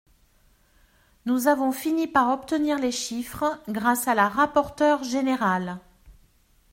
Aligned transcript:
Nous 1.27 1.47
avons 1.47 1.71
fini 1.71 2.07
par 2.07 2.31
obtenir 2.31 2.79
les 2.79 2.91
chiffres 2.91 3.61
grâce 3.69 4.07
à 4.07 4.15
la 4.15 4.27
rapporteure 4.29 5.03
générale. 5.03 5.77